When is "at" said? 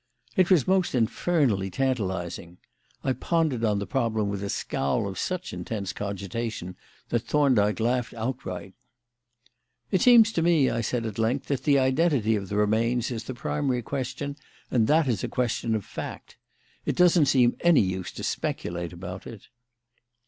11.05-11.19